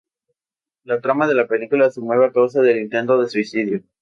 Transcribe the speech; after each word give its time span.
La 0.83 0.99
trama 0.99 1.27
de 1.27 1.35
la 1.35 1.45
película 1.47 1.91
se 1.91 2.01
mueve 2.01 2.25
a 2.25 2.31
causa 2.31 2.59
del 2.61 2.79
intento 2.81 3.21
de 3.21 3.29
suicidio. 3.29 3.83